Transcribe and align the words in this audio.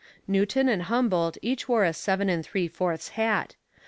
Newton 0.27 0.67
and 0.67 0.81
Humboldt 0.81 1.37
each 1.43 1.69
wore 1.69 1.83
a 1.83 1.93
seven 1.93 2.27
and 2.27 2.43
three 2.43 2.67
fourths 2.67 3.09
hat. 3.09 3.55